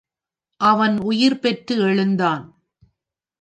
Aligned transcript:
அவன் 0.61 0.99
உயிர் 0.99 1.39
பெற்று 1.39 1.75
எழுந்தான். 1.79 2.43